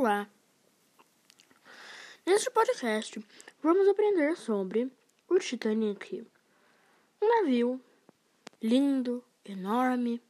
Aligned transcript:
Olá! 0.00 0.30
Neste 2.24 2.48
podcast, 2.52 3.20
vamos 3.60 3.88
aprender 3.88 4.36
sobre 4.36 4.92
o 5.28 5.40
Titanic. 5.40 6.24
Um 7.20 7.28
navio 7.28 7.82
lindo, 8.62 9.24
enorme, 9.44 10.22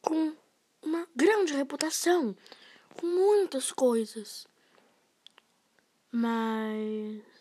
com 0.00 0.36
uma 0.80 1.08
grande 1.16 1.52
reputação, 1.52 2.36
com 2.94 3.08
muitas 3.08 3.72
coisas. 3.72 4.46
Mas. 6.12 7.35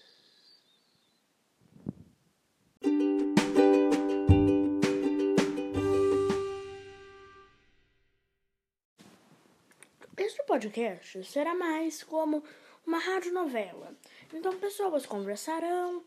Este 10.18 10.42
podcast 10.44 11.24
será 11.26 11.54
mais 11.54 12.02
como 12.02 12.42
uma 12.88 13.00
radionovela. 13.00 13.94
Então 14.34 14.58
pessoas 14.58 15.06
conversarão 15.06 16.04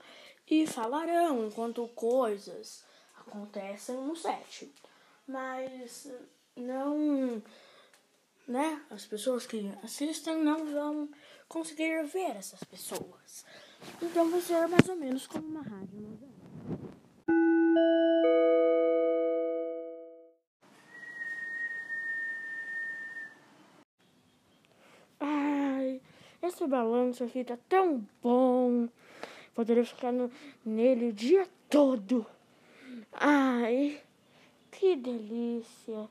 e 0.50 0.66
falarão 0.66 1.46
enquanto 1.46 1.86
coisas 1.88 2.84
acontecem 3.14 3.96
no 3.96 4.16
set. 4.16 4.72
Mas 5.26 6.10
não, 6.56 7.42
né? 8.46 8.82
As 8.88 9.04
pessoas 9.04 9.46
que 9.46 9.70
assistem 9.82 10.42
não 10.42 10.64
vão 10.64 11.10
conseguir 11.46 12.02
ver 12.04 12.36
essas 12.36 12.64
pessoas. 12.64 13.44
Então 14.00 14.30
vai 14.30 14.40
ser 14.40 14.66
mais 14.68 14.88
ou 14.88 14.96
menos 14.96 15.26
como 15.26 15.46
uma 15.46 15.62
radionovela. 15.62 16.38
Esse 26.48 26.66
balanço 26.66 27.24
tá 27.44 27.58
tão 27.68 28.06
bom. 28.22 28.88
Poderia 29.54 29.84
ficar 29.84 30.12
no, 30.12 30.30
nele 30.64 31.08
o 31.08 31.12
dia 31.12 31.48
todo. 31.68 32.26
Ai, 33.12 34.00
que 34.70 34.96
delícia. 34.96 36.08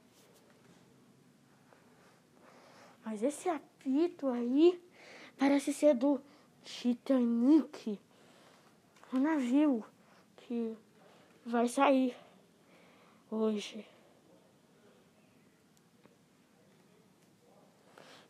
Mas 3.06 3.24
esse 3.24 3.48
apito 3.50 4.28
aí 4.28 4.82
parece 5.38 5.74
ser 5.74 5.96
do 5.96 6.22
Titanic. 6.64 8.00
O 9.14 9.18
navio 9.18 9.84
que 10.36 10.76
vai 11.46 11.68
sair 11.68 12.16
hoje. 13.32 13.86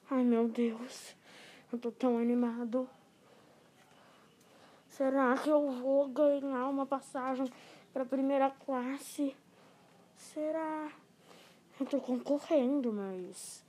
Ai 0.09 0.23
meu 0.23 0.47
Deus, 0.47 1.15
eu 1.71 1.79
tô 1.79 1.91
tão 1.91 2.17
animado. 2.17 2.89
Será 4.89 5.37
que 5.37 5.49
eu 5.49 5.69
vou 5.69 6.07
ganhar 6.07 6.67
uma 6.69 6.85
passagem 6.85 7.51
para 7.93 8.05
primeira 8.05 8.49
classe? 8.49 9.35
Será? 10.15 10.91
Eu 11.79 11.85
tô 11.85 11.99
concorrendo, 11.99 12.91
mas 12.91 13.63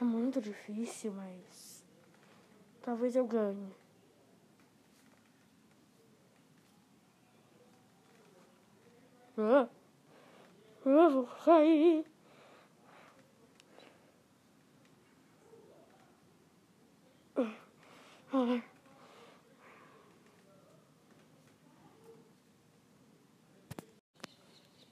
é 0.00 0.04
muito 0.04 0.40
difícil, 0.40 1.12
mas 1.12 1.84
talvez 2.82 3.14
eu 3.14 3.26
ganhe. 3.26 3.72
Ah, 9.36 9.68
eu 10.84 11.10
vou 11.10 11.26
cair. 11.44 12.04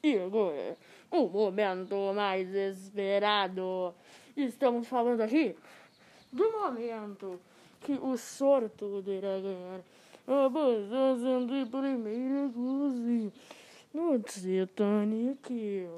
E 0.03 0.19
agora, 0.19 0.77
o 1.10 1.28
momento 1.28 2.15
mais 2.15 2.49
esperado. 2.55 3.94
Estamos 4.37 4.88
falando 4.88 5.21
aqui 5.21 5.56
do 6.33 6.50
momento 6.50 7.41
que 7.81 7.93
o 7.93 8.16
sortudo 8.16 9.10
irá 9.10 9.39
ganhar 9.41 9.81
a 10.27 10.50
passagem 10.50 11.47
de 11.47 11.71
primeira 11.71 12.50
classe 12.53 13.33
no 13.93 14.19
Titanic. 14.21 15.89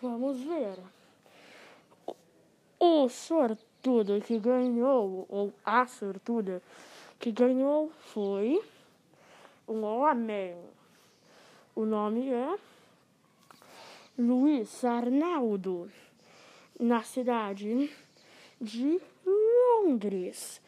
Vamos 0.00 0.40
ver. 0.40 0.78
O 2.78 3.08
sortudo 3.08 3.65
que 4.24 4.38
ganhou, 4.38 5.26
ou 5.28 5.52
a 5.64 5.86
sortuda 5.86 6.60
que 7.20 7.30
ganhou 7.30 7.92
foi 8.12 8.60
um 9.68 9.84
homem. 9.84 10.56
O 11.74 11.84
nome 11.84 12.28
é 12.32 12.58
Luiz 14.18 14.84
Arnaldo, 14.84 15.88
na 16.80 17.02
cidade 17.04 17.88
de 18.60 19.00
Londres. 19.24 20.60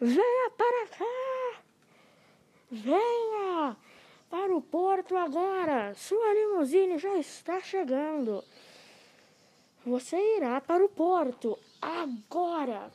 Venha 0.00 0.50
para 0.56 0.86
cá! 0.88 1.60
Venha 2.70 3.76
para 4.30 4.56
o 4.56 4.62
porto 4.62 5.14
agora! 5.14 5.94
Sua 5.94 6.32
limusine 6.32 6.96
já 6.96 7.18
está 7.18 7.60
chegando. 7.60 8.42
Você 9.84 10.16
irá 10.36 10.60
para 10.60 10.84
o 10.84 10.88
porto 10.88 11.58
agora! 11.80 12.90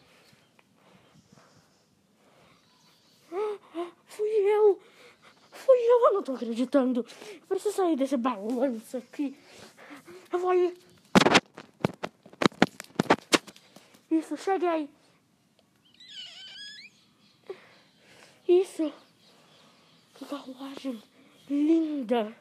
Ah, 3.32 3.92
fui 4.06 4.30
eu! 4.30 4.80
Fui 5.52 5.78
eu, 5.78 6.06
eu 6.06 6.14
não 6.14 6.24
tô 6.24 6.34
acreditando. 6.34 7.06
Eu 7.42 7.48
preciso 7.48 7.76
sair 7.76 7.96
desse 7.96 8.16
balanço 8.16 8.98
aqui. 8.98 9.36
Eu 10.32 10.40
vou 10.40 10.54
ir. 10.54 10.78
Isso, 14.10 14.38
cheguei. 14.38 14.90
Isso. 18.48 18.94
Que 20.16 20.26
carruagem 20.26 21.04
linda. 21.50 22.36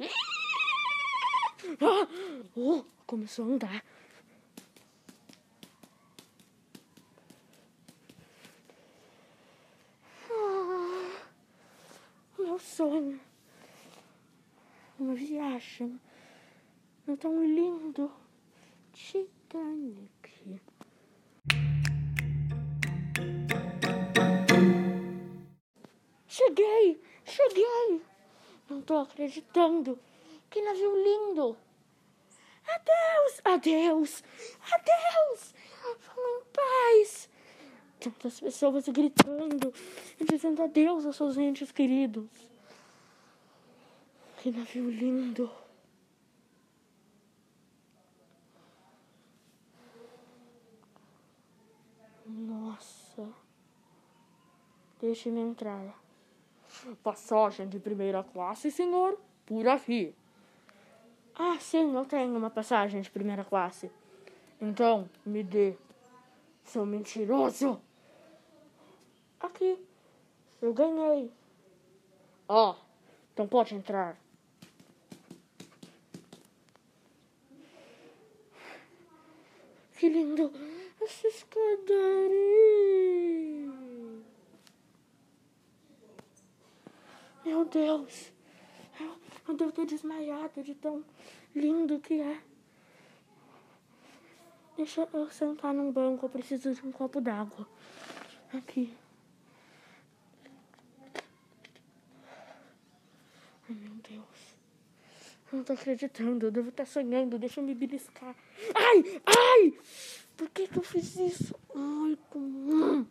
Ah, 0.00 1.67
oh, 2.56 2.84
começou 3.06 3.44
a 3.44 3.48
andar. 3.48 3.84
meu 12.38 12.58
sonho. 12.58 13.20
Uma 14.98 15.14
viagem 15.14 16.00
tão 17.20 17.44
lindo. 17.44 18.10
Titanic. 18.92 20.60
Cheguei! 26.26 27.00
Cheguei! 27.24 28.02
Não 28.68 28.82
tô 28.82 28.96
acreditando. 28.98 29.98
Que 30.50 30.60
navio 30.62 30.94
lindo! 30.96 31.56
Adeus! 32.88 33.40
Adeus! 33.44 34.24
Adeus! 34.72 35.54
Em 36.16 36.42
paz! 36.52 37.28
Tantas 38.00 38.40
pessoas 38.40 38.88
gritando 38.88 39.72
e 40.20 40.24
dizendo 40.24 40.62
adeus 40.62 41.04
aos 41.04 41.16
seus 41.16 41.36
entes 41.36 41.72
queridos. 41.72 42.28
Que 44.38 44.50
navio 44.50 44.88
lindo! 44.88 45.50
Nossa! 52.24 53.28
Deixe-me 55.00 55.40
entrar. 55.40 55.98
Passagem 57.02 57.68
de 57.68 57.78
primeira 57.80 58.22
classe, 58.22 58.70
senhor, 58.70 59.18
por 59.46 59.66
aqui. 59.66 60.14
Ah, 61.40 61.56
sim, 61.60 61.94
eu 61.94 62.04
tenho 62.04 62.36
uma 62.36 62.50
passagem 62.50 63.00
de 63.00 63.08
primeira 63.08 63.44
classe. 63.44 63.88
Então, 64.60 65.08
me 65.24 65.44
dê, 65.44 65.76
seu 66.64 66.84
mentiroso. 66.84 67.80
Aqui, 69.38 69.78
eu 70.60 70.74
ganhei. 70.74 71.30
Ó, 72.48 72.72
oh, 72.72 72.76
então 73.32 73.46
pode 73.46 73.72
entrar. 73.76 74.18
Que 79.96 80.08
lindo 80.08 80.52
essa 81.00 81.28
escadaria. 81.28 81.78
Meu 87.44 87.64
Deus. 87.64 88.32
Eu 89.48 89.54
devo 89.54 89.72
ter 89.72 89.86
desmaiado 89.86 90.62
de 90.62 90.74
tão 90.74 91.02
lindo 91.56 91.98
que 91.98 92.20
é. 92.20 92.38
Deixa 94.76 95.08
eu 95.10 95.30
sentar 95.30 95.72
num 95.72 95.90
banco, 95.90 96.26
eu 96.26 96.30
preciso 96.30 96.74
de 96.74 96.86
um 96.86 96.92
copo 96.92 97.18
d'água. 97.18 97.66
Aqui. 98.52 98.94
Ai, 103.68 103.74
meu 103.74 103.94
Deus. 103.94 104.56
Eu 105.50 105.56
não 105.56 105.64
tô 105.64 105.72
acreditando, 105.72 106.46
eu 106.46 106.50
devo 106.50 106.68
estar 106.68 106.86
sonhando, 106.86 107.38
deixa 107.38 107.60
eu 107.60 107.64
me 107.64 107.74
beliscar. 107.74 108.36
Ai, 108.74 109.22
ai! 109.24 109.78
Por 110.36 110.50
que 110.50 110.68
que 110.68 110.78
eu 110.78 110.82
fiz 110.82 111.16
isso? 111.16 111.58
Ai, 111.74 112.18
como... 112.28 113.08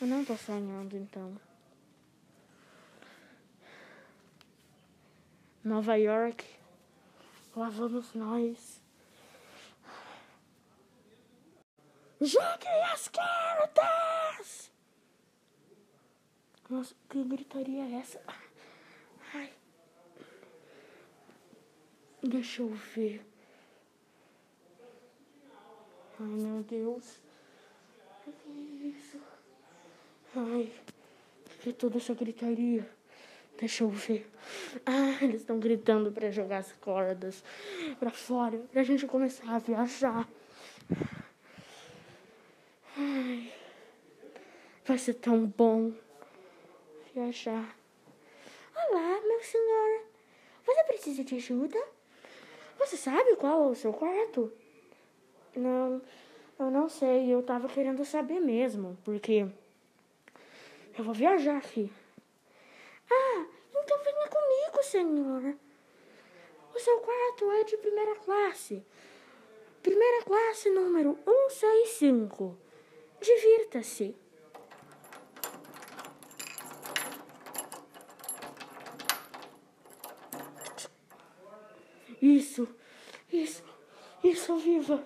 Eu 0.00 0.06
não 0.06 0.24
tô 0.24 0.34
sonhando, 0.34 0.96
então. 0.96 1.38
Nova 5.62 5.94
York. 5.96 6.42
Lá 7.54 7.68
vamos 7.68 8.14
nós. 8.14 8.80
Joguem 12.18 12.82
as 12.92 13.08
cartas! 13.08 14.70
Nossa, 16.68 16.94
que 17.08 17.22
gritaria 17.24 17.82
é 17.82 18.00
essa? 18.00 18.22
Ai. 19.34 19.52
Deixa 22.22 22.62
eu 22.62 22.68
ver. 22.68 23.26
Ai, 26.18 26.26
meu 26.26 26.62
Deus. 26.62 27.20
O 28.26 28.32
que 28.32 28.48
é 28.48 28.88
isso? 28.88 29.29
Ai, 30.36 30.70
que 31.60 31.72
toda 31.72 31.98
essa 31.98 32.14
gritaria? 32.14 32.88
Deixa 33.58 33.82
eu 33.82 33.88
ver. 33.88 34.30
Ah, 34.86 35.18
eles 35.24 35.40
estão 35.40 35.58
gritando 35.58 36.12
para 36.12 36.30
jogar 36.30 36.58
as 36.58 36.72
cordas 36.74 37.42
para 37.98 38.10
fora, 38.10 38.58
pra 38.70 38.84
gente 38.84 39.08
começar 39.08 39.52
a 39.52 39.58
viajar. 39.58 40.28
Ai, 42.96 43.52
vai 44.84 44.98
ser 44.98 45.14
tão 45.14 45.46
bom 45.46 45.92
viajar. 47.12 47.76
Olá, 48.76 49.20
meu 49.26 49.42
senhor. 49.42 50.02
Você 50.64 50.84
precisa 50.84 51.24
de 51.24 51.34
ajuda? 51.34 51.78
Você 52.78 52.96
sabe 52.96 53.34
qual 53.34 53.64
é 53.64 53.70
o 53.72 53.74
seu 53.74 53.92
quarto? 53.92 54.52
Não, 55.56 56.00
eu 56.56 56.70
não 56.70 56.88
sei. 56.88 57.28
Eu 57.28 57.42
tava 57.42 57.68
querendo 57.68 58.04
saber 58.04 58.38
mesmo, 58.38 58.96
porque 59.04 59.48
eu 60.96 61.04
vou 61.04 61.14
viajar 61.14 61.56
aqui. 61.58 61.90
Ah, 63.10 63.46
então 63.74 63.98
venha 64.02 64.28
comigo, 64.28 64.82
senhor. 64.82 65.56
O 66.74 66.78
seu 66.78 66.98
quarto 67.00 67.50
é 67.52 67.64
de 67.64 67.76
primeira 67.76 68.14
classe. 68.16 68.84
Primeira 69.82 70.24
classe 70.24 70.70
número 70.70 71.18
165. 71.24 72.56
Divirta-se. 73.20 74.14
Isso, 82.20 82.68
isso, 83.32 83.62
isso, 84.22 84.56
viva. 84.56 85.02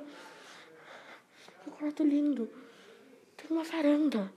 Que 1.63 1.71
quarto 1.71 2.03
lindo. 2.03 2.51
Tem 3.37 3.47
uma 3.51 3.63
varanda. 3.63 4.33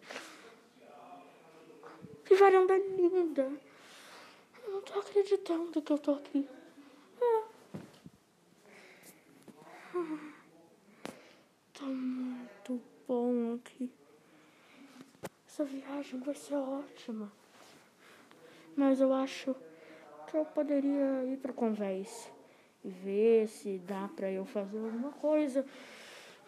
Que 2.28 2.36
varanda 2.36 2.78
linda. 2.78 3.50
Eu 4.66 4.72
não 4.74 4.82
tô 4.82 5.00
acreditando 5.00 5.82
que 5.82 5.94
eu 5.94 5.98
tô 5.98 6.12
aqui. 6.12 6.46
Ah. 7.22 7.44
Ah. 9.96 10.34
Tá 11.74 11.86
muito 11.86 12.82
bom 13.08 13.56
aqui. 13.56 13.90
Essa 15.48 15.64
viagem 15.64 16.20
vai 16.20 16.36
ser 16.36 16.56
ótima. 16.56 17.32
Mas 18.76 19.00
eu 19.00 19.14
acho 19.14 19.56
que 20.30 20.36
eu 20.36 20.44
poderia 20.44 21.24
ir 21.32 21.38
para 21.38 21.54
Convés 21.54 22.30
e 22.84 22.90
ver 22.90 23.48
se 23.48 23.78
dá 23.80 24.10
para 24.14 24.30
eu 24.30 24.44
fazer 24.44 24.78
alguma 24.78 25.14
coisa. 25.14 25.66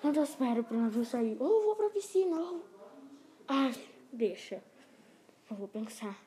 Quando 0.02 0.18
eu 0.18 0.24
espero 0.24 0.62
para 0.62 0.76
o 0.76 0.82
navio 0.82 1.06
sair. 1.06 1.38
Ou 1.40 1.64
vou 1.64 1.76
para 1.78 1.88
a 1.88 1.92
piscina. 1.92 2.38
Ou... 2.38 2.66
Ai, 3.48 3.74
deixa. 4.12 4.62
Eu 5.50 5.56
vou 5.56 5.68
pensar. 5.68 6.18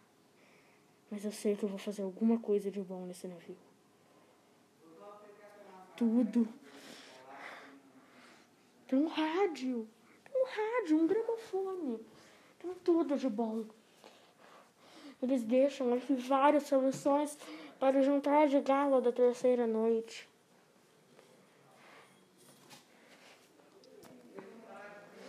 Mas 1.11 1.25
eu 1.25 1.33
sei 1.33 1.55
que 1.55 1.63
eu 1.63 1.69
vou 1.69 1.79
fazer 1.79 2.03
alguma 2.03 2.39
coisa 2.39 2.71
de 2.71 2.81
bom 2.81 3.07
nesse 3.07 3.29
navio. 3.29 3.57
Tudo. 5.97 6.49
Tem 8.89 8.99
um 8.99 9.09
rádio. 9.09 9.87
Tem 10.25 10.43
um 10.43 10.47
rádio, 10.47 10.99
um 10.99 11.07
gramofone. 11.07 12.01
Tem 12.59 12.75
tudo 12.83 13.17
de 13.17 13.29
bom. 13.29 13.65
Eles 15.23 15.43
deixam 15.43 15.95
aqui 15.95 16.15
várias 16.15 16.65
soluções 16.65 17.39
para 17.79 17.99
o 17.99 18.03
jantar 18.03 18.49
de 18.49 18.61
gala 18.61 19.01
da 19.01 19.13
terceira 19.13 19.67
noite. 19.67 20.29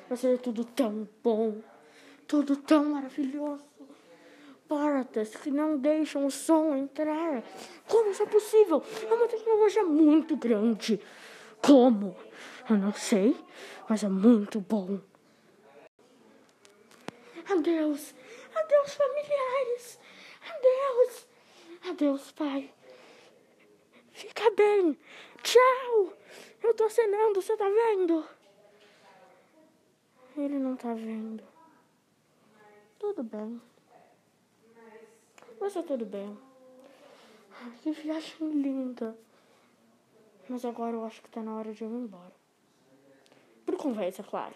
Vai 0.07 0.18
ser 0.18 0.40
tudo 0.40 0.63
tão 0.63 1.07
bom, 1.24 1.62
tudo 2.27 2.55
tão 2.55 2.85
maravilhoso. 2.85 3.63
Portas 4.67 5.35
que 5.35 5.51
não 5.51 5.77
deixam 5.77 6.25
o 6.25 6.31
som 6.31 6.75
entrar. 6.75 7.43
Como 7.87 8.09
isso 8.09 8.23
é 8.23 8.25
possível? 8.25 8.83
É 9.03 9.13
uma 9.13 9.27
tecnologia 9.27 9.83
muito 9.83 10.35
grande. 10.35 10.99
Como? 11.61 12.15
Eu 12.69 12.77
não 12.77 12.93
sei, 12.93 13.35
mas 13.89 14.03
é 14.03 14.09
muito 14.09 14.59
bom. 14.59 14.99
Adeus, 17.49 18.15
adeus 18.55 18.93
familiares, 18.95 19.99
adeus, 20.49 21.27
adeus 21.89 22.31
pai. 22.31 22.73
Fica 24.13 24.49
bem, 24.51 24.97
tchau. 25.43 26.13
Eu 26.63 26.73
tô 26.73 26.85
acenando, 26.85 27.41
você 27.41 27.57
tá 27.57 27.67
vendo? 27.67 28.25
Ele 30.37 30.57
não 30.57 30.75
tá 30.75 30.93
vendo. 30.93 31.52
Tudo 33.03 33.21
bem. 33.21 33.61
Mas 35.59 35.73
tá 35.73 35.83
tudo 35.83 36.06
bem. 36.06 36.37
Que 37.81 37.92
viagem 37.92 38.49
linda. 38.49 39.13
Mas 40.47 40.63
agora 40.63 40.95
eu 40.95 41.04
acho 41.04 41.21
que 41.21 41.28
tá 41.28 41.42
na 41.42 41.54
hora 41.54 41.73
de 41.73 41.83
eu 41.83 41.89
ir 41.89 41.95
embora. 41.95 42.31
Por 43.66 43.75
conversa, 43.75 44.23
claro. 44.23 44.56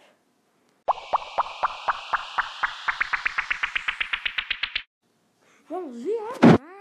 Vamos 5.67 5.98
viajar. 5.98 6.76